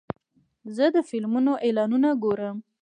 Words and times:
زه 0.75 0.85
د 0.95 0.97
فلمونو 1.09 1.53
اعلانونه 1.65 2.09
ګورم. 2.23 2.57